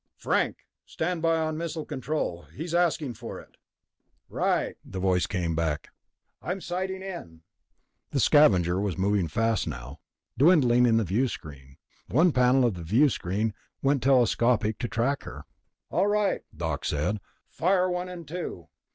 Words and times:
"Frank? 0.17 0.57
Stand 0.83 1.21
by 1.21 1.37
on 1.37 1.59
missile 1.59 1.85
control. 1.85 2.45
He's 2.55 2.73
asking 2.73 3.13
for 3.13 3.39
it." 3.39 3.55
"Right," 4.29 4.75
the 4.83 4.99
voice 4.99 5.27
came 5.27 5.55
back. 5.55 5.89
"I'm 6.41 6.59
sighting 6.59 7.03
in." 7.03 7.43
The 8.09 8.19
Scavenger 8.19 8.81
was 8.81 8.97
moving 8.97 9.27
fast 9.27 9.67
now, 9.67 9.99
dwindling 10.39 10.87
in 10.87 10.97
the 10.97 11.03
viewscreen. 11.03 11.77
One 12.07 12.31
panel 12.31 12.65
of 12.65 12.73
the 12.87 13.09
screen 13.09 13.53
went 13.83 14.01
telescopic 14.01 14.79
to 14.79 14.87
track 14.87 15.21
her. 15.21 15.43
"All 15.91 16.07
right," 16.07 16.41
Doc 16.57 16.83
said. 16.83 17.19
"Fire 17.51 17.87
one 17.87 18.09
and 18.09 18.27
two." 18.27 18.69